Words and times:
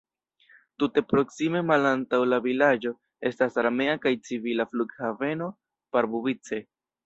Tute 0.83 1.03
proksime 1.11 1.61
malantaŭ 1.71 2.21
la 2.31 2.41
vilaĝo 2.47 2.93
estas 3.33 3.61
armea 3.65 3.95
kaj 4.07 4.17
civila 4.31 4.69
flughaveno 4.75 5.55
Pardubice. 5.97 6.65